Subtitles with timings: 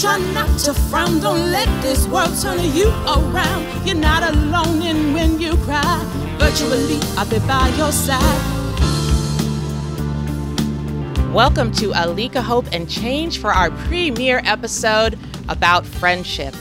[0.00, 1.18] try not to frown.
[1.18, 3.84] Don't let this world turn you around.
[3.84, 6.04] You're not alone in when you cry.
[6.38, 8.22] Virtually, I'll be by your side.
[11.34, 16.54] Welcome to Alika Hope and Change for our premiere episode about friendship.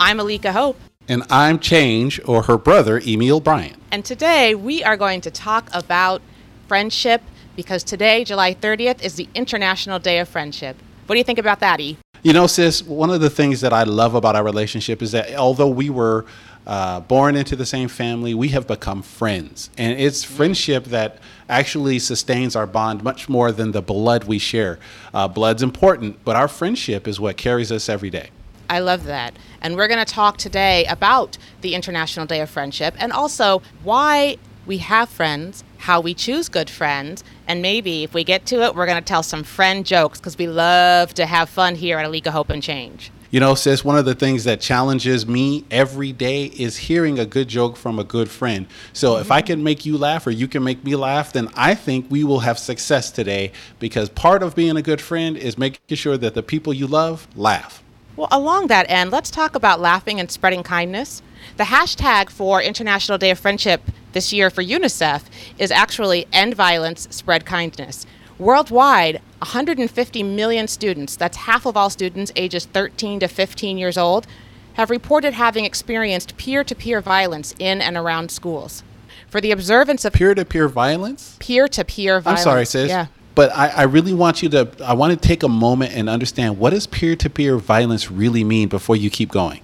[0.00, 0.76] I'm Alika Hope.
[1.06, 3.80] And I'm Change, or her brother, Emil Bryant.
[3.92, 6.22] And today we are going to talk about
[6.66, 7.22] friendship
[7.54, 10.76] because today, July 30th, is the International Day of Friendship.
[11.06, 11.96] What do you think about that, E?
[12.22, 15.34] You know, sis, one of the things that I love about our relationship is that
[15.34, 16.26] although we were
[16.66, 19.70] uh, born into the same family, we have become friends.
[19.78, 24.78] And it's friendship that actually sustains our bond much more than the blood we share.
[25.14, 28.28] Uh, blood's important, but our friendship is what carries us every day.
[28.68, 29.34] I love that.
[29.62, 34.36] And we're going to talk today about the International Day of Friendship and also why
[34.66, 38.74] we have friends, how we choose good friends, and maybe if we get to it,
[38.74, 42.06] we're going to tell some friend jokes because we love to have fun here at
[42.06, 43.10] Alika Hope and Change.
[43.32, 47.24] You know, sis, one of the things that challenges me every day is hearing a
[47.24, 48.66] good joke from a good friend.
[48.92, 49.20] So mm-hmm.
[49.20, 52.06] if I can make you laugh or you can make me laugh, then I think
[52.10, 56.16] we will have success today because part of being a good friend is making sure
[56.16, 57.84] that the people you love laugh.
[58.16, 61.22] Well, along that end, let's talk about laughing and spreading kindness.
[61.56, 63.80] The hashtag for International Day of Friendship
[64.12, 65.22] this year for UNICEF
[65.58, 68.06] is actually End Violence, Spread Kindness.
[68.38, 74.26] Worldwide, 150 million students, that's half of all students ages 13 to 15 years old,
[74.74, 78.82] have reported having experienced peer to peer violence in and around schools.
[79.28, 81.36] For the observance of peer to peer violence?
[81.38, 82.40] Peer to peer violence.
[82.40, 82.88] I'm sorry, sis.
[82.88, 86.08] Yeah but I, I, really want you to i want to take a moment and
[86.08, 89.62] understand what does peer-to-peer violence really mean before you keep going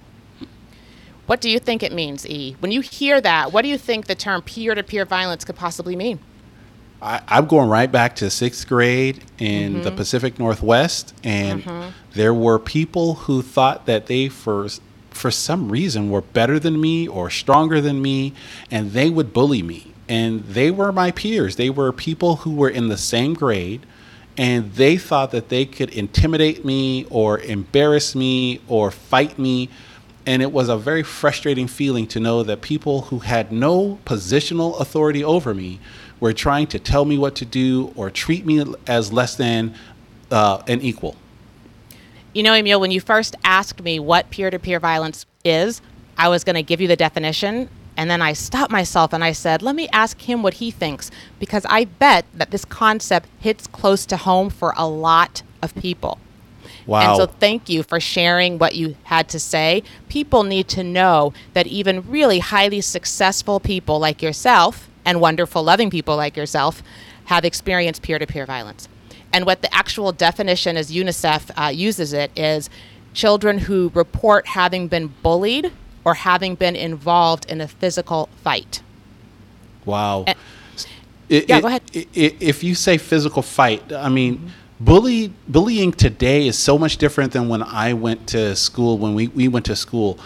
[1.27, 4.07] what do you think it means e when you hear that what do you think
[4.07, 6.19] the term peer-to-peer violence could possibly mean
[6.99, 9.83] I, am going right back to sixth grade in mm-hmm.
[9.83, 11.89] the pacific northwest and mm-hmm.
[12.13, 14.67] there were people who thought that they for
[15.11, 18.33] for some reason were better than me or stronger than me
[18.71, 21.55] and they would bully me and they were my peers.
[21.55, 23.85] They were people who were in the same grade,
[24.37, 29.69] and they thought that they could intimidate me or embarrass me or fight me.
[30.27, 34.79] And it was a very frustrating feeling to know that people who had no positional
[34.79, 35.79] authority over me
[36.19, 39.73] were trying to tell me what to do or treat me as less than
[40.29, 41.15] uh, an equal.
[42.33, 45.81] You know, Emil, when you first asked me what peer to peer violence is,
[46.17, 49.31] I was going to give you the definition, and then I stopped myself and I
[49.31, 53.65] said, let me ask him what he thinks, because I bet that this concept hits
[53.65, 56.19] close to home for a lot of people.
[56.87, 57.11] Wow.
[57.11, 59.83] And so thank you for sharing what you had to say.
[60.07, 65.89] People need to know that even really highly successful people like yourself and wonderful, loving
[65.89, 66.81] people like yourself
[67.25, 68.87] have experienced peer to peer violence.
[69.33, 72.69] And what the actual definition as UNICEF uh, uses it is
[73.13, 75.71] children who report having been bullied
[76.05, 78.81] or having been involved in a physical fight.
[79.85, 80.23] Wow.
[80.25, 80.37] And,
[81.27, 81.81] it, yeah, it, go ahead.
[81.91, 84.47] It, if you say physical fight, I mean, mm-hmm.
[84.79, 88.97] Bully bullying today is so much different than when I went to school.
[88.97, 90.19] When we, we went to school,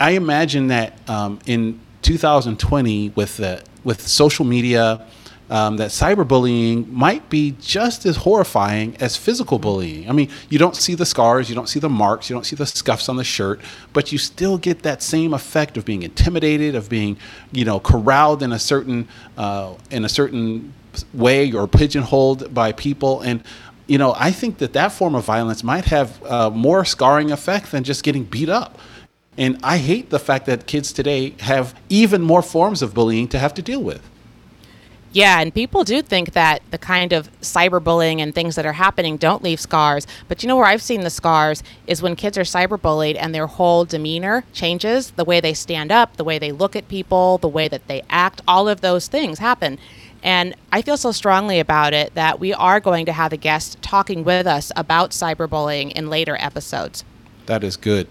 [0.00, 5.06] I imagine that um, in 2020 with the with social media
[5.50, 10.08] um, that cyberbullying might be just as horrifying as physical bullying.
[10.08, 12.56] I mean, you don't see the scars, you don't see the marks, you don't see
[12.56, 13.60] the scuffs on the shirt,
[13.92, 17.18] but you still get that same effect of being intimidated, of being,
[17.52, 19.06] you know, corralled in a certain
[19.36, 20.72] uh, in a certain
[21.12, 23.42] way or pigeonholed by people and
[23.86, 27.70] you know i think that that form of violence might have uh, more scarring effect
[27.70, 28.78] than just getting beat up
[29.36, 33.38] and i hate the fact that kids today have even more forms of bullying to
[33.38, 34.08] have to deal with
[35.14, 39.16] yeah, and people do think that the kind of cyberbullying and things that are happening
[39.16, 40.08] don't leave scars.
[40.26, 43.46] But you know where I've seen the scars is when kids are cyberbullied and their
[43.46, 47.46] whole demeanor changes, the way they stand up, the way they look at people, the
[47.46, 49.78] way that they act, all of those things happen.
[50.24, 53.80] And I feel so strongly about it that we are going to have a guest
[53.82, 57.04] talking with us about cyberbullying in later episodes.
[57.44, 58.08] That is good.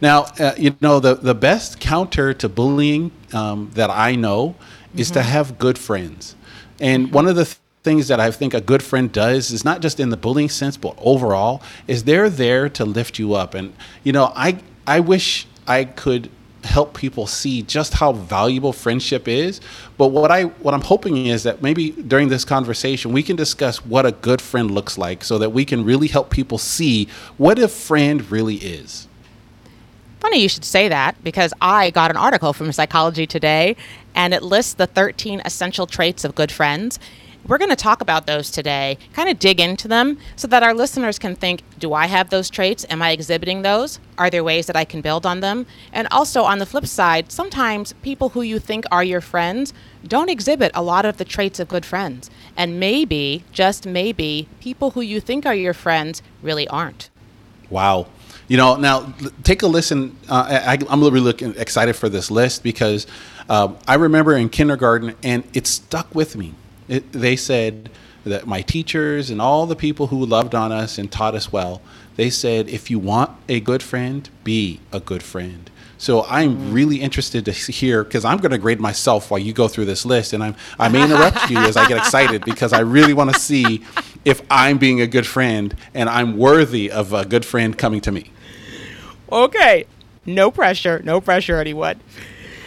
[0.00, 4.56] Now, uh, you know, the, the best counter to bullying um, that I know
[4.96, 5.14] is mm-hmm.
[5.14, 6.34] to have good friends.
[6.80, 9.80] And one of the th- things that I think a good friend does is not
[9.80, 13.54] just in the bullying sense, but overall, is they're there to lift you up.
[13.54, 16.30] And you know, I I wish I could
[16.64, 19.60] help people see just how valuable friendship is.
[19.96, 23.84] But what I what I'm hoping is that maybe during this conversation we can discuss
[23.84, 27.58] what a good friend looks like so that we can really help people see what
[27.58, 29.08] a friend really is.
[30.20, 33.76] Funny you should say that because I got an article from Psychology Today
[34.14, 36.98] and it lists the 13 essential traits of good friends.
[37.46, 40.74] We're going to talk about those today, kind of dig into them so that our
[40.74, 42.86] listeners can think do I have those traits?
[42.88, 44.00] Am I exhibiting those?
[44.16, 45.66] Are there ways that I can build on them?
[45.92, 49.74] And also, on the flip side, sometimes people who you think are your friends
[50.06, 52.30] don't exhibit a lot of the traits of good friends.
[52.56, 57.10] And maybe, just maybe, people who you think are your friends really aren't.
[57.68, 58.06] Wow.
[58.48, 60.16] You know, now take a listen.
[60.28, 63.06] Uh, I, am really looking excited for this list because
[63.48, 66.54] um, I remember in kindergarten and it stuck with me
[66.88, 67.90] it, they said
[68.24, 71.82] that my teachers and all the people who loved on us and taught us well,
[72.16, 75.70] they said, if you want a good friend, be a good friend.
[75.98, 76.74] So I'm mm.
[76.74, 80.04] really interested to hear because I'm going to grade myself while you go through this
[80.04, 83.32] list, and I'm I may interrupt you as I get excited because I really want
[83.32, 83.82] to see
[84.24, 88.12] if I'm being a good friend and I'm worthy of a good friend coming to
[88.12, 88.30] me.
[89.32, 89.86] Okay,
[90.26, 92.00] no pressure, no pressure, anyone.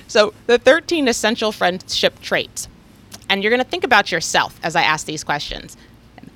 [0.08, 2.68] So the 13 essential friendship traits.
[3.30, 5.76] And you're going to think about yourself as I ask these questions.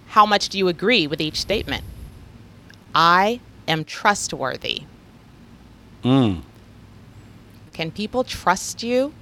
[0.08, 1.84] How much do you agree with each statement?
[2.94, 4.84] I am trustworthy.
[6.04, 6.42] Mm.
[7.74, 9.14] Can people trust you?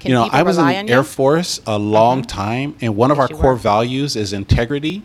[0.00, 2.26] Can you know, I was in the Air Force a long mm-hmm.
[2.26, 3.56] time, and one of yes, our core were.
[3.56, 5.02] values is integrity.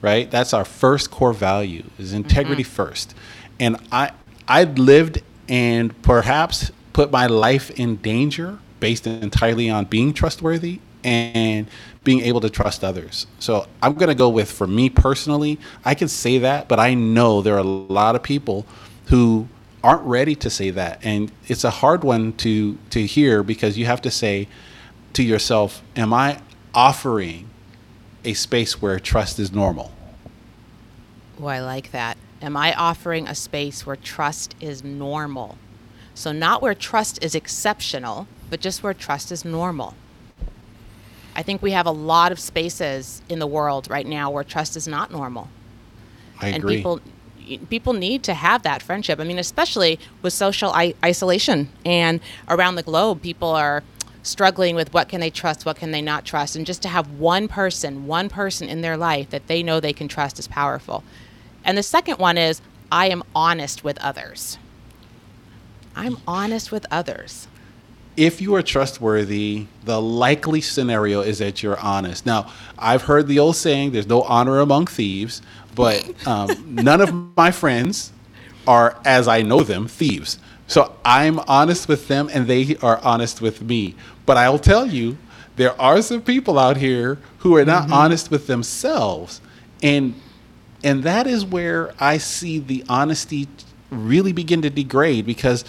[0.00, 2.72] Right, that's our first core value is integrity mm-hmm.
[2.72, 3.14] first.
[3.60, 4.10] And I,
[4.48, 11.68] I lived and perhaps put my life in danger based entirely on being trustworthy and
[12.02, 13.28] being able to trust others.
[13.38, 16.94] So I'm going to go with, for me personally, I can say that, but I
[16.94, 18.66] know there are a lot of people
[19.06, 19.46] who
[19.84, 20.98] aren't ready to say that.
[21.04, 24.48] And it's a hard one to, to hear because you have to say
[25.12, 26.40] to yourself, Am I
[26.74, 27.48] offering
[28.24, 29.92] a space where trust is normal?
[31.40, 32.18] Oh, I like that.
[32.40, 35.56] Am I offering a space where trust is normal?
[36.14, 39.94] So, not where trust is exceptional, but just where trust is normal.
[41.34, 44.76] I think we have a lot of spaces in the world right now where trust
[44.76, 45.48] is not normal.
[46.38, 46.76] I and agree.
[46.76, 47.00] people
[47.70, 49.18] people need to have that friendship.
[49.18, 53.82] I mean, especially with social I- isolation and around the globe, people are
[54.22, 57.10] struggling with what can they trust, what can they not trust, and just to have
[57.12, 61.02] one person, one person in their life that they know they can trust is powerful.
[61.64, 62.60] And the second one is
[62.92, 64.58] I am honest with others.
[65.96, 67.48] I'm honest with others
[68.16, 72.26] if you are trustworthy, the likely scenario is that you're honest.
[72.26, 75.40] Now, I've heard the old saying, there's no honor among thieves,
[75.74, 78.12] but um, none of my friends
[78.66, 80.38] are, as I know them, thieves.
[80.66, 83.94] So I'm honest with them and they are honest with me.
[84.24, 85.18] But I'll tell you,
[85.56, 87.92] there are some people out here who are not mm-hmm.
[87.92, 89.40] honest with themselves.
[89.82, 90.14] And
[90.84, 93.46] and that is where I see the honesty
[93.90, 95.64] really begin to degrade because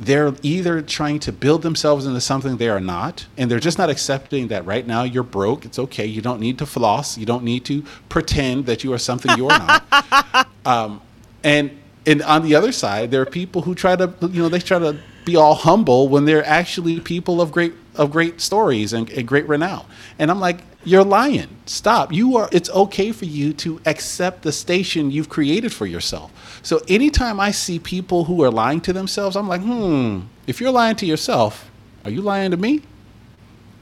[0.00, 3.90] they're either trying to build themselves into something they are not, and they're just not
[3.90, 5.66] accepting that right now you're broke.
[5.66, 6.06] It's okay.
[6.06, 7.18] You don't need to floss.
[7.18, 10.48] You don't need to pretend that you are something you are not.
[10.64, 11.02] um,
[11.44, 11.70] and
[12.06, 14.78] and on the other side, there are people who try to, you know, they try
[14.78, 19.28] to be all humble when they're actually people of great of great stories and, and
[19.28, 19.84] great renown.
[20.18, 21.48] And I'm like, you're lying.
[21.66, 22.12] Stop.
[22.12, 22.48] You are.
[22.52, 26.60] It's okay for you to accept the station you've created for yourself.
[26.62, 30.20] So anytime I see people who are lying to themselves, I'm like, hmm.
[30.46, 31.70] If you're lying to yourself,
[32.04, 32.82] are you lying to me?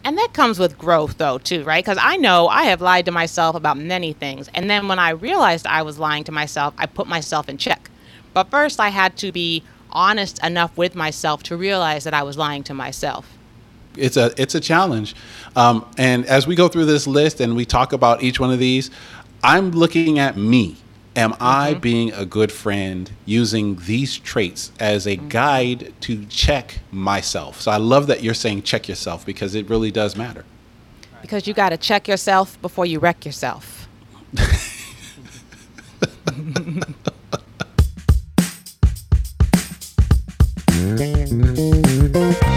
[0.05, 1.85] And that comes with growth, though, too, right?
[1.85, 4.49] Because I know I have lied to myself about many things.
[4.55, 7.91] And then when I realized I was lying to myself, I put myself in check.
[8.35, 12.37] But first, I had to be honest enough with myself to realize that I was
[12.37, 13.38] lying to myself
[13.97, 15.15] it's a it's a challenge.
[15.57, 18.59] Um, and as we go through this list and we talk about each one of
[18.59, 18.91] these,
[19.43, 20.77] I'm looking at me.
[21.17, 21.43] Am mm-hmm.
[21.43, 25.29] I being a good friend using these traits as a mm-hmm.
[25.29, 27.61] guide to check myself?
[27.61, 30.45] So I love that you're saying check yourself because it really does matter.
[31.21, 33.89] Because you got to check yourself before you wreck yourself.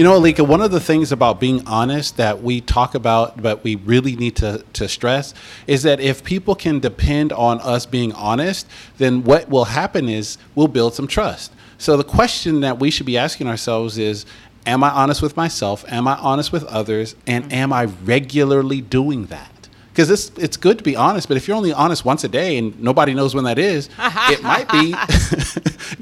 [0.00, 3.62] You know, Alika, one of the things about being honest that we talk about, but
[3.62, 5.34] we really need to, to stress,
[5.66, 8.66] is that if people can depend on us being honest,
[8.96, 11.52] then what will happen is we'll build some trust.
[11.76, 14.24] So the question that we should be asking ourselves is
[14.64, 15.84] Am I honest with myself?
[15.86, 17.14] Am I honest with others?
[17.26, 17.52] And mm-hmm.
[17.52, 19.68] am I regularly doing that?
[19.92, 22.56] Because it's it's good to be honest, but if you're only honest once a day
[22.56, 24.94] and nobody knows when that is, it might be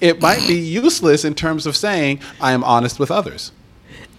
[0.06, 3.50] it might be useless in terms of saying I am honest with others.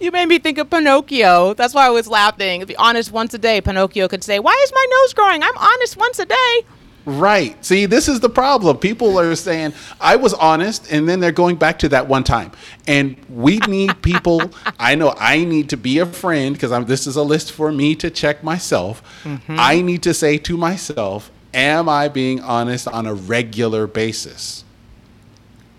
[0.00, 1.52] You made me think of Pinocchio.
[1.52, 2.64] That's why I was laughing.
[2.64, 5.42] Be honest once a day, Pinocchio could say, Why is my nose growing?
[5.42, 6.62] I'm honest once a day.
[7.04, 7.62] Right.
[7.64, 8.78] See, this is the problem.
[8.78, 12.52] People are saying, I was honest, and then they're going back to that one time.
[12.86, 14.50] And we need people.
[14.78, 17.94] I know I need to be a friend because this is a list for me
[17.96, 19.02] to check myself.
[19.24, 19.56] Mm-hmm.
[19.58, 24.64] I need to say to myself, Am I being honest on a regular basis?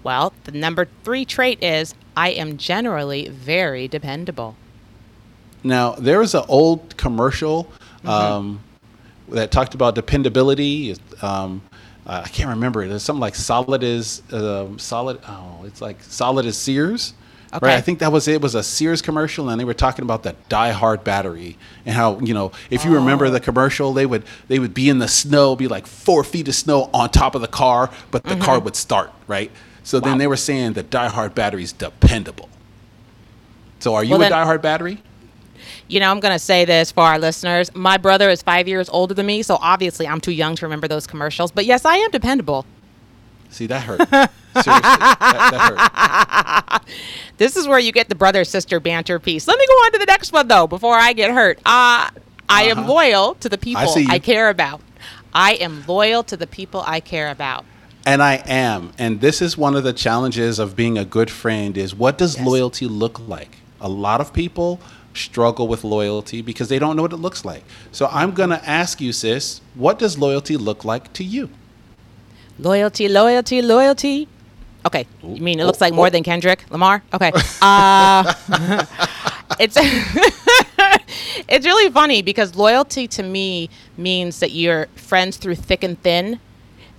[0.03, 4.55] Well, the number three trait is I am generally very dependable.
[5.63, 7.65] Now, there was an old commercial.
[8.03, 8.09] Mm-hmm.
[8.09, 8.63] Um,
[9.31, 10.95] that talked about dependability.
[11.21, 11.61] Um,
[12.05, 12.91] uh, I can't remember it.
[12.91, 15.19] It's something like solid is uh, solid.
[15.27, 17.13] Oh, it's like solid as Sears.
[17.53, 17.67] Okay.
[17.67, 17.75] Right.
[17.75, 18.35] I think that was it.
[18.35, 18.41] it.
[18.41, 22.19] Was a Sears commercial, and they were talking about the Die Hard battery and how
[22.19, 22.95] you know if you oh.
[22.95, 26.47] remember the commercial, they would they would be in the snow, be like four feet
[26.47, 28.41] of snow on top of the car, but the mm-hmm.
[28.41, 29.51] car would start right.
[29.83, 30.09] So wow.
[30.09, 32.49] then they were saying the Die Hard battery is dependable.
[33.79, 35.01] So are you well, a Die Hard battery?
[35.91, 37.73] you know, I'm going to say this for our listeners.
[37.75, 40.87] My brother is five years older than me, so obviously I'm too young to remember
[40.87, 41.51] those commercials.
[41.51, 42.65] But yes, I am dependable.
[43.49, 43.99] See, that hurt.
[43.99, 44.31] Seriously,
[44.63, 45.17] that,
[45.51, 46.81] that hurt.
[47.37, 49.47] this is where you get the brother sister banter piece.
[49.47, 51.57] Let me go on to the next one, though, before I get hurt.
[51.59, 52.11] Uh, I
[52.47, 52.81] uh-huh.
[52.81, 54.81] am loyal to the people I, I care about.
[55.33, 57.65] I am loyal to the people I care about.
[58.05, 58.93] And I am.
[58.97, 62.37] And this is one of the challenges of being a good friend is what does
[62.37, 62.45] yes.
[62.45, 63.57] loyalty look like?
[63.79, 64.79] A lot of people
[65.13, 67.63] struggle with loyalty because they don't know what it looks like.
[67.91, 71.49] So I'm going to ask you, sis, what does loyalty look like to you?
[72.57, 74.27] Loyalty, loyalty, loyalty.
[74.85, 77.03] Okay, you mean it looks like more than Kendrick Lamar?
[77.13, 77.31] Okay.
[77.61, 78.33] Uh,
[79.59, 79.77] it's
[81.47, 86.39] it's really funny because loyalty to me means that you're friends through thick and thin,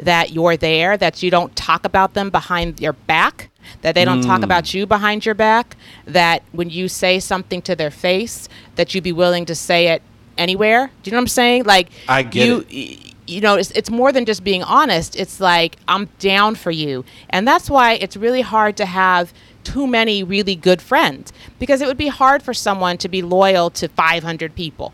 [0.03, 3.51] that you're there, that you don't talk about them behind your back,
[3.83, 4.27] that they don't mm.
[4.27, 8.95] talk about you behind your back, that when you say something to their face, that
[8.95, 10.03] you'd be willing to say it
[10.37, 10.91] anywhere.
[11.03, 11.65] Do you know what I'm saying?
[11.65, 13.09] Like I get you, it.
[13.25, 15.15] You know, it's, it's more than just being honest.
[15.15, 19.33] It's like I'm down for you, and that's why it's really hard to have
[19.63, 23.71] too many really good friends because it would be hard for someone to be loyal
[23.71, 24.93] to 500 people.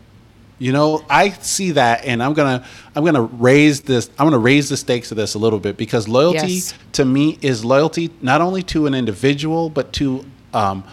[0.59, 4.09] You know, I see that, and I'm gonna I'm gonna raise this.
[4.19, 6.73] I'm gonna raise the stakes of this a little bit because loyalty yes.
[6.93, 10.83] to me is loyalty not only to an individual but to um,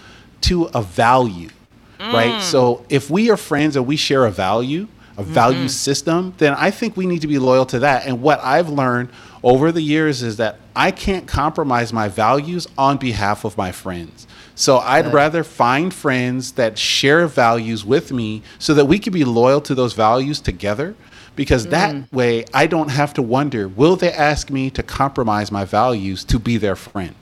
[0.42, 1.50] to a value,
[1.98, 2.12] mm.
[2.12, 2.40] right?
[2.42, 5.32] So if we are friends and we share a value, a mm-hmm.
[5.32, 8.06] value system, then I think we need to be loyal to that.
[8.06, 9.08] And what I've learned
[9.42, 14.26] over the years is that I can't compromise my values on behalf of my friends.
[14.56, 19.22] So I'd rather find friends that share values with me so that we can be
[19.22, 20.96] loyal to those values together.
[21.36, 22.10] Because that mm.
[22.10, 26.38] way I don't have to wonder will they ask me to compromise my values to
[26.38, 27.14] be their friend?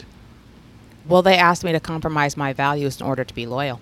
[1.06, 3.80] Will they ask me to compromise my values in order to be loyal?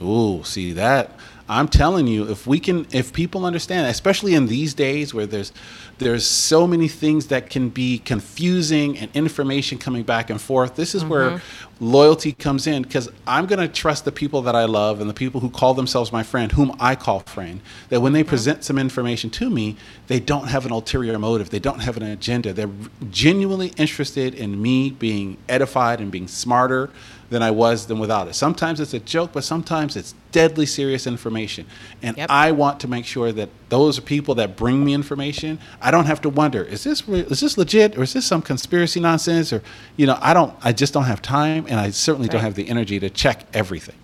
[0.00, 1.10] Ooh, see that
[1.48, 5.52] I'm telling you, if we can, if people understand, especially in these days where there's
[5.98, 10.94] there's so many things that can be confusing and information coming back and forth, this
[10.94, 11.10] is mm-hmm.
[11.10, 11.42] where
[11.80, 15.14] loyalty comes in because I'm going to trust the people that I love and the
[15.14, 17.60] people who call themselves my friend, whom I call friend.
[17.88, 18.28] That when they mm-hmm.
[18.28, 19.76] present some information to me,
[20.06, 22.52] they don't have an ulterior motive, they don't have an agenda.
[22.52, 22.70] They're
[23.10, 26.90] genuinely interested in me being edified and being smarter
[27.30, 28.34] than I was than without it.
[28.34, 31.66] Sometimes it's a joke, but sometimes it's deadly serious information.
[32.02, 32.30] And yep.
[32.30, 35.58] I want to make sure that those are people that bring me information.
[35.86, 38.42] I don't have to wonder, is this re- is this legit or is this some
[38.42, 39.62] conspiracy nonsense or
[39.96, 42.32] you know, I don't I just don't have time and I certainly right.
[42.32, 43.94] don't have the energy to check everything.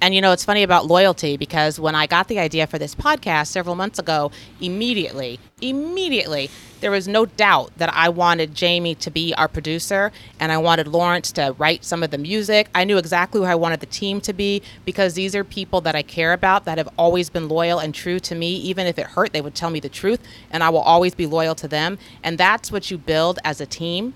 [0.00, 2.94] And you know, it's funny about loyalty because when I got the idea for this
[2.94, 6.50] podcast several months ago, immediately, immediately,
[6.80, 10.86] there was no doubt that I wanted Jamie to be our producer and I wanted
[10.86, 12.68] Lawrence to write some of the music.
[12.74, 15.96] I knew exactly who I wanted the team to be because these are people that
[15.96, 18.54] I care about that have always been loyal and true to me.
[18.56, 21.26] Even if it hurt, they would tell me the truth and I will always be
[21.26, 21.98] loyal to them.
[22.22, 24.12] And that's what you build as a team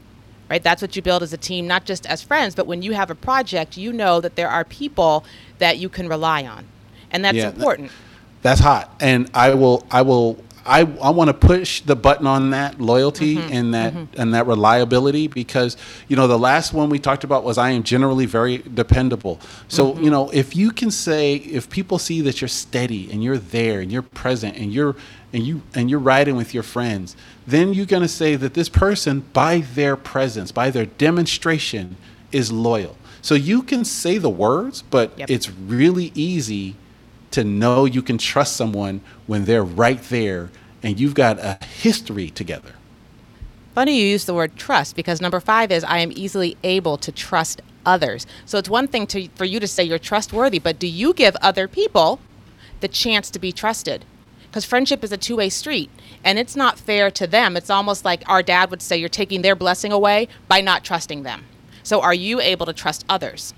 [0.50, 0.62] right?
[0.62, 3.11] That's what you build as a team, not just as friends, but when you have
[3.11, 5.25] a project, you know that there are people
[5.59, 6.66] that you can rely on,
[7.11, 7.88] and that's yeah, important.
[7.88, 7.97] That,
[8.42, 10.42] that's hot, and I will, I will.
[10.64, 14.21] I, I want to push the button on that loyalty mm-hmm, and that mm-hmm.
[14.21, 15.76] and that reliability because
[16.09, 19.40] you know the last one we talked about was I am generally very dependable.
[19.69, 20.05] So mm-hmm.
[20.05, 23.81] you know if you can say if people see that you're steady and you're there
[23.81, 24.97] and you're present and you're
[25.33, 28.69] and you and you're riding with your friends, then you're going to say that this
[28.69, 31.97] person by their presence, by their demonstration
[32.33, 32.97] is loyal.
[33.23, 35.31] So you can say the words, but yep.
[35.31, 36.76] it's really easy
[37.32, 40.50] to know you can trust someone when they're right there
[40.82, 42.72] and you've got a history together.
[43.75, 47.12] Funny you use the word trust because number five is I am easily able to
[47.12, 48.26] trust others.
[48.44, 51.37] So it's one thing to, for you to say you're trustworthy, but do you give
[51.37, 52.20] other people
[52.80, 54.04] the chance to be trusted?
[54.50, 55.90] Because friendship is a two way street,
[56.25, 57.56] and it's not fair to them.
[57.56, 61.22] It's almost like our dad would say you're taking their blessing away by not trusting
[61.22, 61.44] them.
[61.84, 63.54] So are you able to trust others?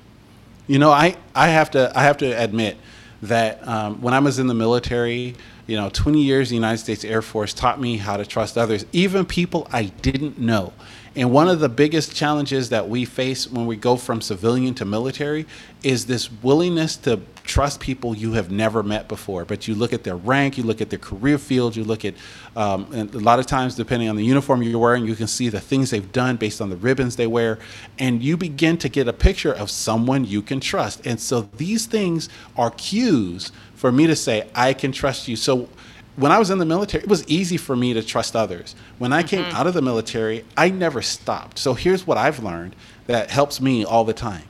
[0.67, 2.77] You know, I, I have to I have to admit
[3.23, 5.37] that um, when I was in the military,
[5.67, 8.59] you know, 20 years in the United States Air Force taught me how to trust
[8.59, 10.73] others, even people I didn't know.
[11.15, 14.87] And one of the biggest challenges that we face when we go from civilian to
[14.87, 15.45] military
[15.83, 19.45] is this willingness to trust people you have never met before.
[19.45, 22.15] But you look at their rank, you look at their career field, you look at,
[22.57, 25.51] um, and a lot of times, depending on the uniform you're wearing, you can see
[25.51, 27.59] the things they've done based on the ribbons they wear.
[27.99, 31.07] And you begin to get a picture of someone you can trust.
[31.07, 35.37] And so these things are cues for me to say, I can trust you.
[35.37, 35.69] So
[36.17, 38.75] when I was in the military, it was easy for me to trust others.
[38.99, 39.57] When I came mm-hmm.
[39.57, 41.59] out of the military, I never stopped.
[41.59, 42.77] So here's what I've learned
[43.07, 44.45] that helps me all the time.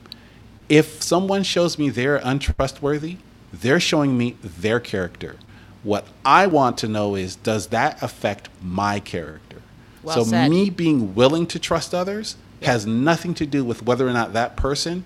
[0.67, 3.17] If someone shows me they're untrustworthy,
[3.51, 5.37] they're showing me their character.
[5.83, 9.61] What I want to know is does that affect my character?
[10.01, 10.49] Well so said.
[10.49, 14.55] me being willing to trust others has nothing to do with whether or not that
[14.55, 15.03] person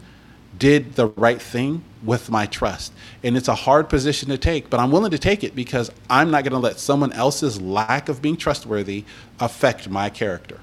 [0.57, 2.93] did the right thing with my trust.
[3.23, 6.31] And it's a hard position to take, but I'm willing to take it because I'm
[6.31, 9.03] not going to let someone else's lack of being trustworthy
[9.39, 10.59] affect my character.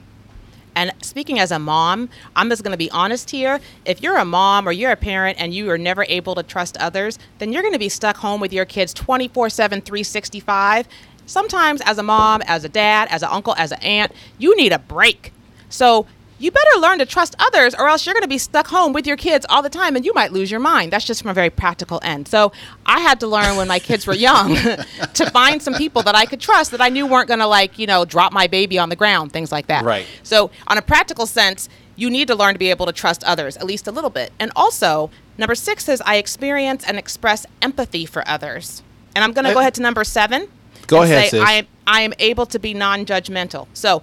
[0.76, 3.60] And speaking as a mom, I'm just going to be honest here.
[3.84, 6.76] If you're a mom or you're a parent and you are never able to trust
[6.78, 10.88] others, then you're going to be stuck home with your kids 24 7, 365.
[11.26, 14.72] Sometimes, as a mom, as a dad, as an uncle, as an aunt, you need
[14.72, 15.32] a break.
[15.68, 16.06] So
[16.38, 19.06] you better learn to trust others or else you're going to be stuck home with
[19.06, 20.92] your kids all the time and you might lose your mind.
[20.92, 22.26] That's just from a very practical end.
[22.28, 22.52] So
[22.84, 24.54] I had to learn when my kids were young
[25.14, 27.78] to find some people that I could trust that I knew weren't going to like,
[27.78, 29.84] you know, drop my baby on the ground, things like that.
[29.84, 30.06] Right.
[30.22, 33.56] So on a practical sense, you need to learn to be able to trust others
[33.56, 34.32] at least a little bit.
[34.40, 38.82] And also, number 6 says I experience and express empathy for others.
[39.14, 40.48] And I'm going to go uh, ahead to number 7.
[40.86, 41.42] Go ahead, say, sis.
[41.42, 43.68] I, I am able to be non-judgmental.
[43.72, 44.02] So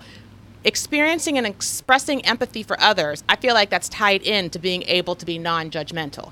[0.64, 5.16] experiencing and expressing empathy for others, I feel like that's tied in to being able
[5.16, 6.32] to be non-judgmental.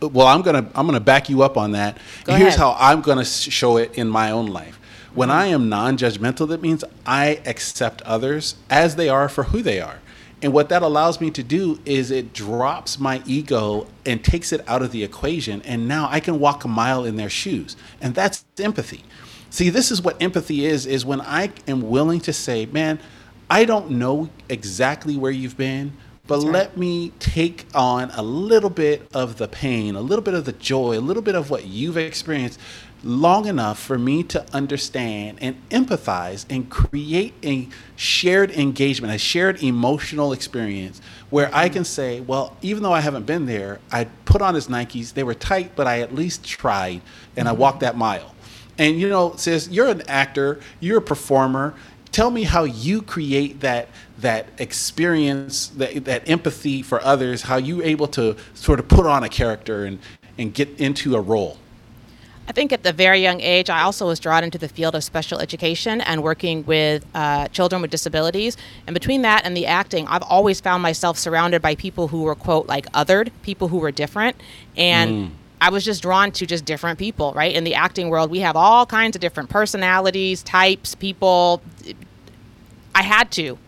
[0.00, 1.98] Well, I'm gonna I'm gonna back you up on that.
[2.24, 2.58] Go Here's ahead.
[2.58, 4.78] how I'm gonna show it in my own life.
[5.14, 5.38] When mm-hmm.
[5.38, 9.98] I am non-judgmental, that means I accept others as they are for who they are.
[10.42, 14.62] And what that allows me to do is it drops my ego and takes it
[14.68, 15.62] out of the equation.
[15.62, 17.74] And now I can walk a mile in their shoes.
[18.00, 19.02] And that's empathy.
[19.56, 22.98] See, this is what empathy is is when I am willing to say, "Man,
[23.48, 25.94] I don't know exactly where you've been,
[26.26, 26.52] but right.
[26.52, 30.52] let me take on a little bit of the pain, a little bit of the
[30.52, 32.60] joy, a little bit of what you've experienced
[33.02, 39.62] long enough for me to understand and empathize and create a shared engagement, a shared
[39.62, 44.42] emotional experience where I can say, well, even though I haven't been there, I put
[44.42, 45.14] on his Nikes.
[45.14, 47.00] They were tight, but I at least tried
[47.36, 47.60] and I mm-hmm.
[47.62, 48.35] walked that mile.
[48.78, 51.74] And you know, says you're an actor, you're a performer.
[52.12, 57.42] Tell me how you create that that experience, that that empathy for others.
[57.42, 59.98] How you able to sort of put on a character and
[60.38, 61.58] and get into a role.
[62.48, 65.02] I think at the very young age, I also was drawn into the field of
[65.02, 68.56] special education and working with uh, children with disabilities.
[68.86, 72.36] And between that and the acting, I've always found myself surrounded by people who were,
[72.36, 74.40] quote, like othered, people who were different.
[74.76, 75.34] And mm.
[75.60, 77.54] I was just drawn to just different people, right?
[77.54, 81.62] In the acting world, we have all kinds of different personalities, types, people.
[82.94, 83.58] I had to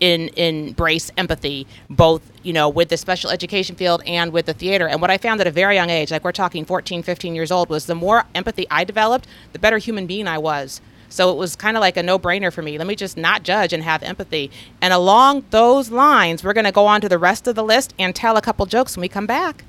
[0.00, 4.88] in, embrace empathy, both, you know, with the special education field and with the theater.
[4.88, 7.50] And what I found at a very young age, like we're talking 14, 15 years
[7.50, 10.80] old, was the more empathy I developed, the better human being I was.
[11.08, 12.78] So it was kind of like a no brainer for me.
[12.78, 14.50] Let me just not judge and have empathy.
[14.80, 17.94] And along those lines, we're going to go on to the rest of the list
[17.98, 19.64] and tell a couple jokes when we come back.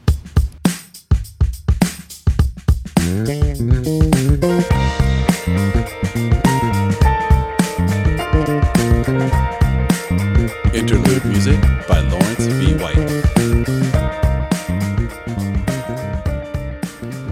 [10.74, 12.74] Interlude music by Lawrence V.
[12.80, 12.98] White.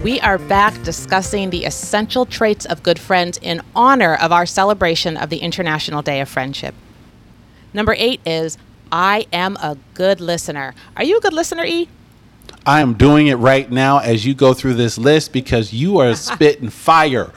[0.04, 5.16] We are back discussing the essential traits of good friends in honor of our celebration
[5.16, 6.76] of the International Day of Friendship.
[7.74, 8.56] Number eight is
[8.92, 10.72] I am a good listener.
[10.96, 11.88] Are you a good listener, E?
[12.66, 16.14] I am doing it right now as you go through this list because you are
[16.16, 17.32] spitting fire.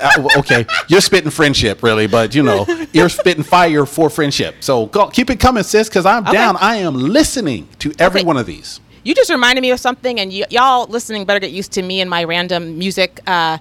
[0.00, 4.56] Uh, okay, you're spitting friendship, really, but you know, you're spitting fire for friendship.
[4.60, 6.32] So go, keep it coming, sis, because I'm okay.
[6.32, 6.56] down.
[6.58, 8.26] I am listening to every okay.
[8.26, 8.80] one of these.
[9.02, 12.00] You just reminded me of something, and y- y'all listening better get used to me
[12.00, 13.58] and my random music uh,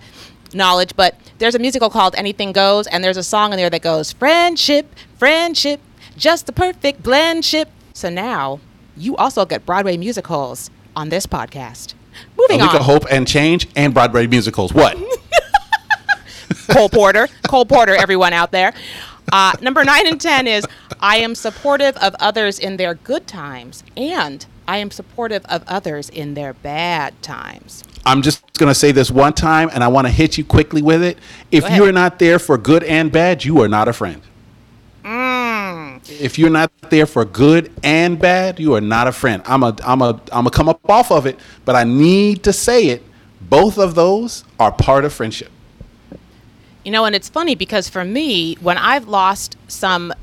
[0.53, 0.95] knowledge.
[0.95, 4.11] But there's a musical called Anything Goes, and there's a song in there that goes,
[4.11, 5.79] Friendship, friendship,
[6.17, 7.69] just the perfect blend ship.
[7.93, 8.59] So now
[8.97, 11.93] you also get Broadway musicals on this podcast.
[12.35, 12.81] Moving A week on.
[12.81, 14.73] hope and change and Broadway musicals.
[14.73, 14.97] What?
[16.71, 17.27] Cole Porter.
[17.47, 18.73] Cole Porter, everyone out there.
[19.31, 20.65] Uh, number nine and 10 is
[20.99, 26.09] I am supportive of others in their good times, and I am supportive of others
[26.09, 27.83] in their bad times.
[28.05, 30.81] I'm just going to say this one time and I want to hit you quickly
[30.81, 31.17] with it.
[31.51, 34.21] If you are not there for good and bad, you are not a friend.
[35.03, 35.36] Mm.
[36.09, 39.41] If you're not there for good and bad, you are not a friend.
[39.45, 42.53] I'm a I'm a I'm gonna come up off of it, but I need to
[42.53, 43.03] say it.
[43.41, 45.51] Both of those are part of friendship.
[46.83, 50.13] You know, and it's funny because for me, when I've lost some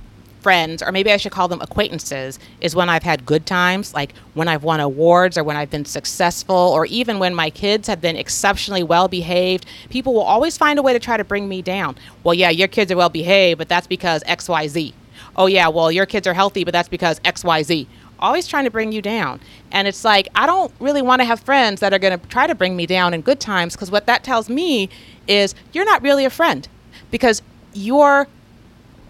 [0.41, 4.15] friends, or maybe I should call them acquaintances, is when I've had good times, like
[4.35, 8.01] when I've won awards or when I've been successful, or even when my kids have
[8.01, 9.67] been exceptionally well behaved.
[9.91, 11.97] People will always find a way to try to bring me down.
[12.23, 14.93] Well, yeah, your kids are well behaved, but that's because XYZ.
[15.37, 17.87] Oh, yeah, well, your kids are healthy, but that's because XYZ.
[18.19, 19.41] Always trying to bring you down.
[19.73, 22.47] And it's like, I don't really want to have friends that are going to try
[22.47, 24.89] to bring me down in good times because what that tells me
[25.27, 26.69] is you're not really a friend
[27.11, 28.29] because you're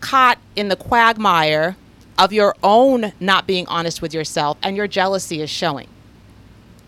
[0.01, 1.77] caught in the quagmire
[2.19, 5.89] of your own not being honest with yourself and your jealousy is showing.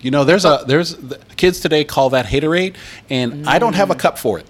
[0.00, 2.76] You know, there's a there's the kids today call that haterade,
[3.08, 3.98] and I don't have a mm.
[3.98, 4.46] cup for it.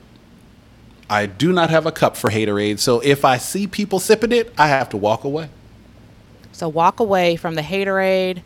[1.09, 2.79] I do not have a cup for haterade.
[2.79, 5.49] So if I see people sipping it, I have to walk away.
[6.53, 8.43] So walk away from the haterade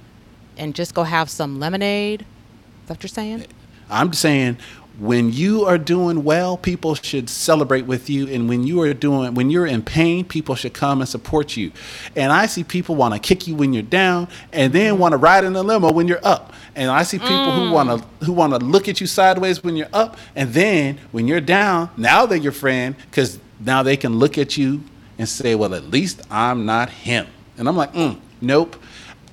[0.56, 2.22] and just go have some lemonade.
[2.22, 2.26] Is
[2.88, 3.46] that what you're saying?
[3.88, 4.58] I'm saying
[5.00, 9.32] when you are doing well, people should celebrate with you, and when you are doing
[9.32, 11.72] when you're in pain, people should come and support you.
[12.14, 15.16] And I see people want to kick you when you're down, and then want to
[15.16, 16.52] ride in the limo when you're up.
[16.76, 19.74] And I see people who want to who want to look at you sideways when
[19.74, 24.18] you're up, and then when you're down, now they're your friend because now they can
[24.18, 24.82] look at you
[25.18, 28.76] and say, "Well, at least I'm not him." And I'm like, mm, "Nope,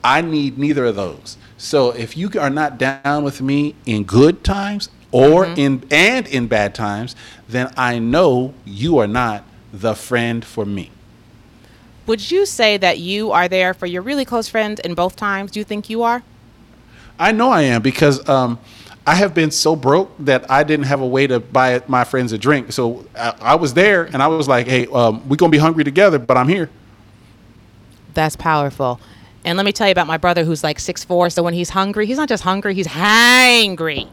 [0.01, 4.45] I need neither of those." So if you are not down with me in good
[4.45, 7.15] times or in and in bad times,
[7.47, 10.91] then I know you are not the friend for me.
[12.05, 15.51] Would you say that you are there for your really close friends in both times?
[15.51, 16.23] Do you think you are?
[17.19, 18.59] I know I am because um,
[19.05, 22.31] I have been so broke that I didn't have a way to buy my friends
[22.31, 22.71] a drink.
[22.71, 25.83] So I, I was there and I was like, "Hey, um, we're gonna be hungry
[25.83, 26.69] together, but I'm here."
[28.13, 28.99] That's powerful.
[29.43, 31.29] And let me tell you about my brother who's like six four.
[31.29, 34.07] So when he's hungry, he's not just hungry, he's hangry.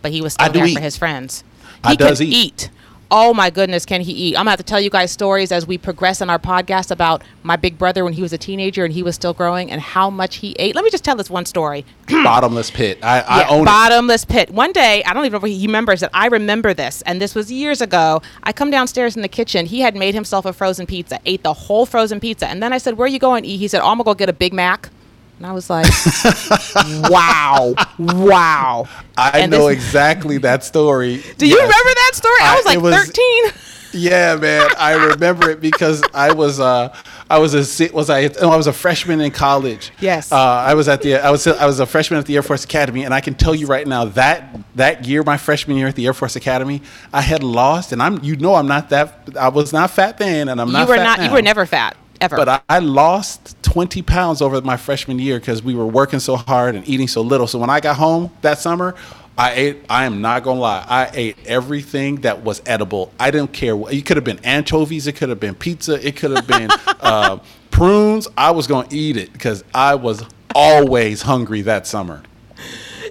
[0.00, 0.74] But he was still there eat.
[0.74, 1.44] for his friends.
[1.84, 2.34] I He does could eat.
[2.34, 2.70] eat.
[3.12, 4.36] Oh my goodness, can he eat?
[4.36, 7.22] I'm gonna have to tell you guys stories as we progress in our podcast about
[7.42, 10.10] my big brother when he was a teenager and he was still growing and how
[10.10, 10.76] much he ate.
[10.76, 11.84] Let me just tell this one story.
[12.08, 13.00] Bottomless pit.
[13.02, 13.64] I, I Yeah, own it.
[13.64, 14.50] bottomless pit.
[14.52, 16.10] One day, I don't even know if he remembers it.
[16.14, 18.22] I remember this, and this was years ago.
[18.44, 19.66] I come downstairs in the kitchen.
[19.66, 22.78] He had made himself a frozen pizza, ate the whole frozen pizza, and then I
[22.78, 24.32] said, "Where are you going?" to eat?" He said, oh, "I'm gonna go get a
[24.32, 24.88] Big Mac."
[25.40, 25.86] And I was like,
[27.10, 31.22] "Wow, wow!" I And know this- exactly that story.
[31.38, 32.36] Do you remember that story?
[32.42, 33.44] I I- was like was- 13.
[33.92, 36.94] Yeah, man, I remember it because I was uh
[37.30, 39.90] I was a was I oh, I was a freshman in college.
[39.98, 40.30] Yes.
[40.30, 42.62] Uh, I was at the I was I was a freshman at the Air Force
[42.64, 45.96] Academy, and I can tell you right now that that year, my freshman year at
[45.96, 46.82] the Air Force Academy,
[47.14, 50.48] I had lost, and I'm you know I'm not that I was not fat then,
[50.50, 50.82] and I'm not.
[50.82, 51.26] You were fat not.
[51.28, 52.36] You were never fat ever.
[52.36, 56.34] But I, I lost 20 pounds over my freshman year because we were working so
[56.34, 57.46] hard and eating so little.
[57.46, 58.96] So when I got home that summer,
[59.38, 63.12] I ate, I am not to lie, I ate everything that was edible.
[63.18, 63.76] I didn't care.
[63.76, 66.68] what- It could have been anchovies, it could have been pizza, it could have been
[67.00, 67.38] uh,
[67.70, 68.26] prunes.
[68.36, 72.22] I was to eat it because I was always hungry that summer.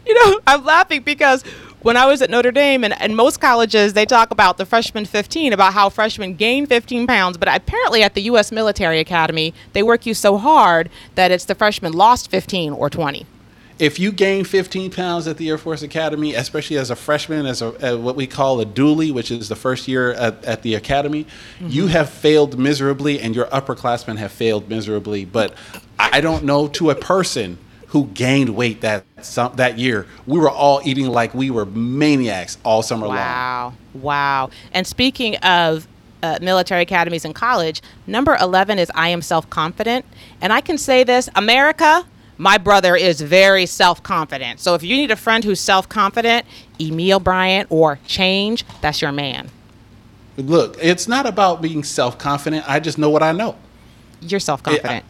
[0.05, 1.43] you know, I'm laughing because
[1.81, 5.05] when I was at Notre Dame and, and most colleges, they talk about the freshman
[5.05, 7.37] 15, about how freshmen gain 15 pounds.
[7.37, 8.51] But apparently at the U.S.
[8.51, 13.25] Military Academy, they work you so hard that it's the freshmen lost 15 or 20.
[13.79, 17.61] If you gain 15 pounds at the Air Force Academy, especially as a freshman, as
[17.61, 20.75] a as what we call a doolie, which is the first year at, at the
[20.75, 21.69] academy, mm-hmm.
[21.69, 25.23] you have failed miserably, and your upperclassmen have failed miserably.
[25.23, 25.53] But
[25.97, 27.57] I don't know to a person
[27.89, 30.05] who gained weight that some, that year.
[30.27, 33.17] We were all eating like we were maniacs all summer long.
[33.17, 33.73] Wow.
[33.95, 34.49] Wow.
[34.73, 35.87] And speaking of
[36.21, 40.05] uh, military academies and college, number 11 is I am self confident.
[40.39, 42.05] And I can say this America,
[42.37, 44.59] my brother is very self confident.
[44.59, 46.45] So if you need a friend who's self confident,
[46.79, 49.49] Emil Bryant or Change, that's your man.
[50.37, 52.69] Look, it's not about being self confident.
[52.69, 53.55] I just know what I know.
[54.21, 55.05] You're self confident.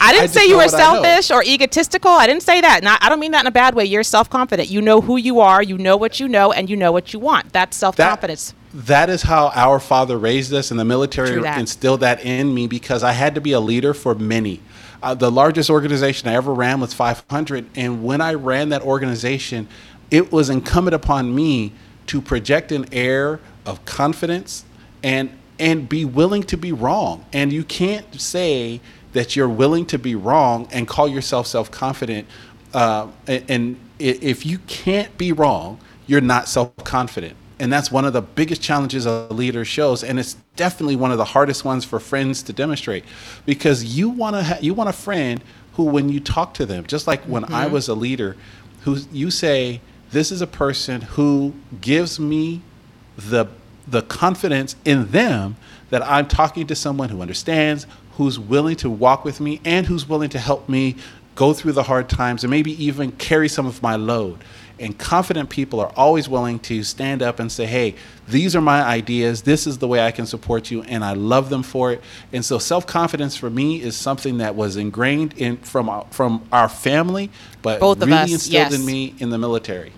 [0.00, 1.02] I didn't I say you were what I know.
[1.02, 2.10] selfish or egotistical.
[2.10, 2.82] I didn't say that.
[2.82, 3.84] Not, I don't mean that in a bad way.
[3.84, 4.68] You're self confident.
[4.70, 5.62] You know who you are.
[5.62, 7.52] You know what you know, and you know what you want.
[7.52, 8.54] That's self That- confidence.
[8.74, 11.58] That is how our father raised us, and the military that.
[11.58, 14.60] instilled that in me because I had to be a leader for many.
[15.02, 19.66] Uh, the largest organization I ever ran was 500, and when I ran that organization,
[20.10, 21.72] it was incumbent upon me
[22.08, 24.64] to project an air of confidence
[25.02, 27.24] and and be willing to be wrong.
[27.32, 28.82] And you can't say
[29.16, 32.26] that you're willing to be wrong and call yourself self-confident.
[32.72, 38.20] Uh, and, if you can't be wrong, you're not self-confident and that's one of the
[38.20, 42.42] biggest challenges a leader shows and it's definitely one of the hardest ones for friends
[42.42, 43.04] to demonstrate
[43.46, 45.42] because you want to ha- you want a friend
[45.74, 48.36] who when you talk to them just like when I was a leader
[48.82, 52.60] who you say this is a person who gives me
[53.16, 53.46] the
[53.86, 55.56] the confidence in them
[55.90, 60.08] that I'm talking to someone who understands, who's willing to walk with me and who's
[60.08, 60.96] willing to help me
[61.34, 64.38] go through the hard times and maybe even carry some of my load.
[64.78, 67.94] And confident people are always willing to stand up and say, hey,
[68.28, 69.42] these are my ideas.
[69.42, 70.82] This is the way I can support you.
[70.82, 72.02] And I love them for it.
[72.32, 76.46] And so self confidence for me is something that was ingrained in from our, from
[76.52, 77.30] our family,
[77.62, 78.74] but Both really us, instilled yes.
[78.74, 79.92] in me in the military.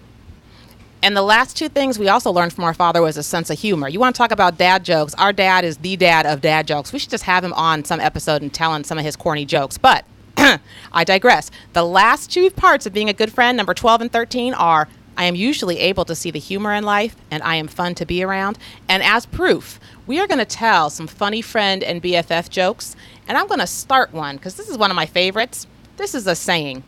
[1.02, 3.58] And the last two things we also learned from our father was a sense of
[3.58, 3.88] humor.
[3.88, 5.14] You want to talk about dad jokes?
[5.14, 6.92] Our dad is the dad of dad jokes.
[6.92, 9.78] We should just have him on some episode and telling some of his corny jokes.
[9.78, 10.04] But
[10.36, 11.52] I digress.
[11.72, 15.24] The last two parts of being a good friend, number 12 and 13, are I
[15.24, 18.22] am usually able to see the humor in life and I am fun to be
[18.22, 18.58] around.
[18.88, 22.96] And as proof, we are going to tell some funny friend and BFF jokes.
[23.26, 25.66] And I'm going to start one because this is one of my favorites.
[25.96, 26.82] This is a saying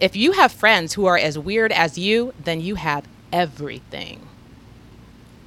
[0.00, 4.26] if you have friends who are as weird as you, then you have everything.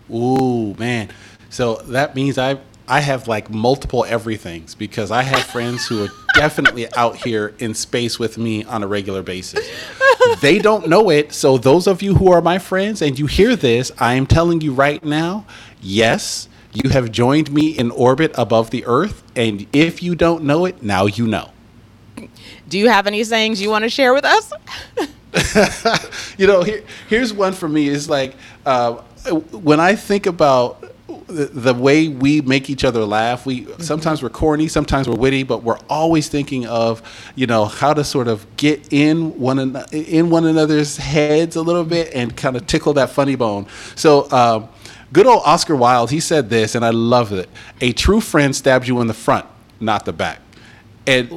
[0.10, 1.10] Ooh, man.
[1.50, 6.10] So that means I I have like multiple everythings because I have friends who are
[6.36, 9.68] definitely out here in space with me on a regular basis.
[10.42, 11.34] They don't know it.
[11.34, 14.62] So those of you who are my friends and you hear this, I am telling
[14.62, 15.46] you right now,
[15.82, 20.66] yes, you have joined me in orbit above the earth and if you don't know
[20.66, 21.52] it, now you know.
[22.68, 24.52] Do you have any sayings you want to share with us?
[26.38, 27.88] you know, here, here's one for me.
[27.88, 28.94] Is like uh,
[29.52, 30.96] when I think about
[31.28, 33.46] the, the way we make each other laugh.
[33.46, 37.02] We sometimes we're corny, sometimes we're witty, but we're always thinking of
[37.36, 41.62] you know how to sort of get in one an- in one another's heads a
[41.62, 43.68] little bit and kind of tickle that funny bone.
[43.96, 44.30] So.
[44.32, 44.70] Um,
[45.14, 47.48] Good old Oscar Wilde, he said this, and I love it.
[47.80, 49.46] A true friend stabs you in the front,
[49.80, 50.42] not the back
[51.08, 51.30] and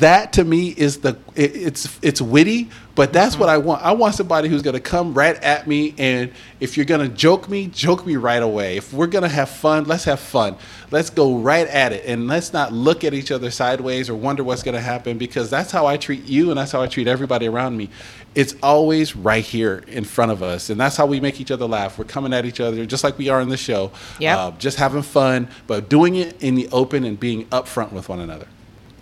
[0.00, 3.82] that to me is the it, it's it's witty but that's what i want.
[3.82, 7.14] I want somebody who's going to come right at me and if you're going to
[7.14, 8.76] joke me joke me right away.
[8.76, 10.56] If we're going to have fun let's have fun.
[10.90, 14.44] Let's go right at it and let's not look at each other sideways or wonder
[14.44, 17.08] what's going to happen because that's how i treat you and that's how i treat
[17.08, 17.88] everybody around me.
[18.34, 21.66] It's always right here in front of us and that's how we make each other
[21.66, 21.98] laugh.
[21.98, 24.38] We're coming at each other just like we are in the show Yep.
[24.38, 28.20] uh, just having fun but doing it in the open and being upfront with one
[28.20, 28.46] another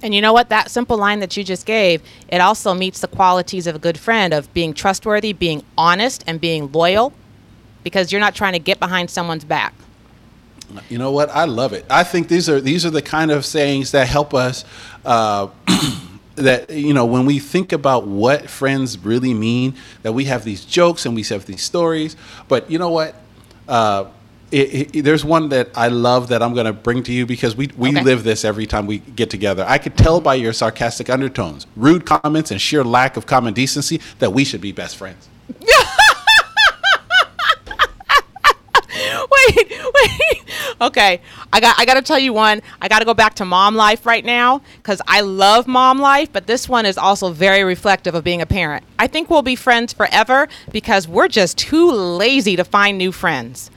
[0.03, 0.49] And you know what?
[0.49, 3.99] That simple line that you just gave, it also meets the qualities of a good
[3.99, 7.13] friend of being trustworthy, being honest, and being loyal
[7.85, 9.75] because you're not trying to get behind someone's back.
[10.89, 11.29] You know what?
[11.31, 11.85] I love it.
[11.91, 14.65] I think these are these are the kind of sayings that help us.
[15.05, 15.49] Uh,
[16.37, 20.65] that you know when we think about what friends really mean, that we have these
[20.65, 22.17] jokes and we have these stories.
[22.49, 23.15] But you know what?
[23.69, 24.07] Uh,
[24.53, 27.57] it, it, there's one that I love that I'm going to bring to you because
[27.57, 28.03] we, we Okay.
[28.03, 29.65] live this every time we get together.
[29.67, 34.01] I could tell by your sarcastic undertones, rude comments, and sheer lack of common decency
[34.19, 35.29] that we should be best friends.
[38.95, 40.43] wait, wait.
[40.81, 41.21] Okay,
[41.53, 42.61] I got I got to tell you one.
[42.81, 46.31] I got to go back to mom life right now cuz I love mom life,
[46.33, 48.85] but this one is also very reflective of being a parent.
[48.99, 53.71] I think we'll be friends forever because we're just too lazy to find new friends.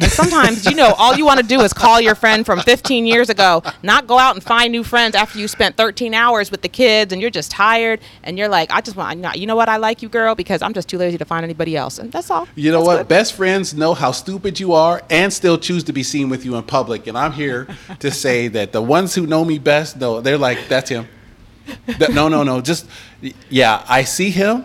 [0.00, 3.06] And sometimes, you know, all you want to do is call your friend from 15
[3.06, 6.62] years ago, not go out and find new friends after you spent 13 hours with
[6.62, 9.68] the kids and you're just tired and you're like, I just want, you know what,
[9.68, 11.98] I like you, girl, because I'm just too lazy to find anybody else.
[11.98, 12.48] And that's all.
[12.54, 12.96] You know That's what?
[12.98, 13.08] good.
[13.08, 16.56] Best friends know how stupid you are and still choose to be seen with you
[16.56, 17.06] in public.
[17.06, 20.68] And I'm here to say that the ones who know me best, no, they're like,
[20.68, 21.08] that's him.
[22.10, 22.60] No, no, no.
[22.60, 22.88] Just,
[23.48, 24.64] yeah, I see him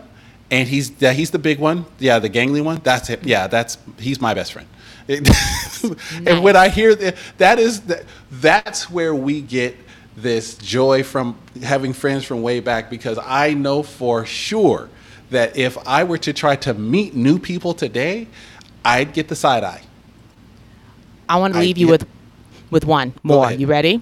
[0.56, 1.86] and he's, he's the big one.
[2.00, 2.80] Yeah, the gangly one.
[2.84, 3.26] That's it.
[3.26, 4.68] Yeah, that's, he's my best friend.
[6.26, 9.76] and when I hear that, that is, the, that's where we get
[10.16, 14.90] this joy from having friends from way back because I know for sure
[15.30, 18.28] that if I were to try to meet new people today,
[18.84, 19.82] I'd get the side eye.
[21.28, 22.08] I want to I leave you get- with
[22.72, 23.52] with one more.
[23.52, 24.02] You ready?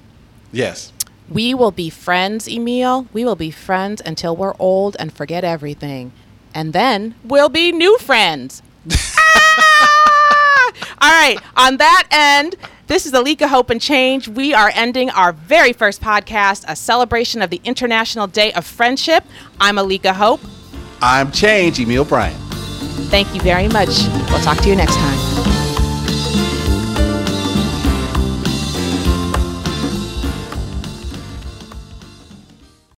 [0.52, 0.94] Yes.
[1.30, 3.08] We will be friends, Emil.
[3.12, 6.12] We will be friends until we're old and forget everything.
[6.54, 8.62] And then we'll be new friends.
[8.92, 10.72] Ah!
[11.02, 11.38] All right.
[11.58, 12.56] On that end,
[12.88, 14.28] this is Alika Hope and Change.
[14.28, 19.24] We are ending our very first podcast, a celebration of the International Day of Friendship.
[19.60, 20.42] I'm Alika Hope.
[21.02, 22.38] I'm Change, Emil Bryant.
[23.10, 23.90] Thank you very much.
[24.30, 25.23] We'll talk to you next time.